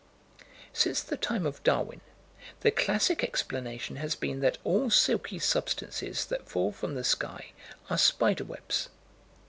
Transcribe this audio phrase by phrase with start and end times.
[0.73, 2.01] Since the time of Darwin,
[2.61, 7.51] the classic explanation has been that all silky substances that fall from the sky
[7.87, 8.89] are spider webs.